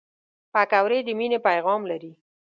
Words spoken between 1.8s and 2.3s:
لري